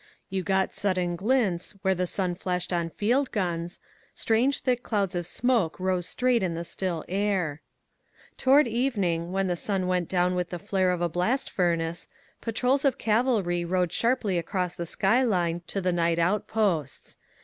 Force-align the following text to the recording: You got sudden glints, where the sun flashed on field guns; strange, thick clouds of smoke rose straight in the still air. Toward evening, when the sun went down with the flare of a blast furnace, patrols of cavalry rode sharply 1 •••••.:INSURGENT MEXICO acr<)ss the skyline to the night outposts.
You 0.31 0.41
got 0.41 0.73
sudden 0.73 1.15
glints, 1.15 1.75
where 1.83 1.93
the 1.93 2.07
sun 2.07 2.33
flashed 2.33 2.73
on 2.73 2.89
field 2.89 3.29
guns; 3.31 3.79
strange, 4.15 4.61
thick 4.61 4.81
clouds 4.81 5.13
of 5.13 5.27
smoke 5.27 5.79
rose 5.79 6.07
straight 6.07 6.41
in 6.41 6.55
the 6.55 6.63
still 6.63 7.05
air. 7.07 7.61
Toward 8.35 8.67
evening, 8.67 9.31
when 9.31 9.45
the 9.45 9.55
sun 9.55 9.85
went 9.85 10.09
down 10.09 10.33
with 10.33 10.49
the 10.49 10.57
flare 10.57 10.89
of 10.89 11.03
a 11.03 11.07
blast 11.07 11.51
furnace, 11.51 12.07
patrols 12.41 12.83
of 12.83 12.97
cavalry 12.97 13.63
rode 13.63 13.91
sharply 13.91 14.37
1 14.37 14.43
•••••.:INSURGENT 14.51 14.55
MEXICO 14.79 14.83
acr<)ss 14.83 14.87
the 14.87 14.91
skyline 14.91 15.61
to 15.67 15.79
the 15.79 15.91
night 15.91 16.17
outposts. 16.17 17.17